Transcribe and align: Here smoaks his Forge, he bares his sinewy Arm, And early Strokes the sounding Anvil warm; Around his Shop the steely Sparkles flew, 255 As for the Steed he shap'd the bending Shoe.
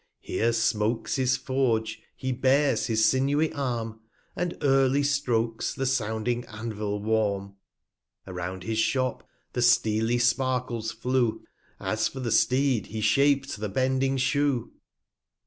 Here 0.21 0.51
smoaks 0.51 1.17
his 1.17 1.37
Forge, 1.37 2.01
he 2.17 2.31
bares 2.31 2.87
his 2.87 3.05
sinewy 3.05 3.53
Arm, 3.53 3.99
And 4.35 4.57
early 4.63 5.03
Strokes 5.03 5.75
the 5.75 5.85
sounding 5.85 6.43
Anvil 6.45 6.99
warm; 7.03 7.53
Around 8.25 8.63
his 8.63 8.79
Shop 8.79 9.21
the 9.53 9.61
steely 9.61 10.17
Sparkles 10.17 10.91
flew, 10.91 11.41
255 11.77 11.87
As 11.93 12.07
for 12.07 12.19
the 12.19 12.31
Steed 12.31 12.87
he 12.87 12.99
shap'd 12.99 13.59
the 13.59 13.69
bending 13.69 14.17
Shoe. 14.17 14.71